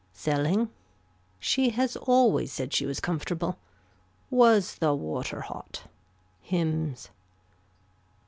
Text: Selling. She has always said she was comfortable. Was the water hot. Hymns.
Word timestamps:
Selling. 0.13 0.71
She 1.39 1.69
has 1.69 1.95
always 1.95 2.51
said 2.51 2.73
she 2.73 2.87
was 2.87 2.99
comfortable. 2.99 3.59
Was 4.31 4.73
the 4.77 4.95
water 4.95 5.41
hot. 5.41 5.83
Hymns. 6.41 7.11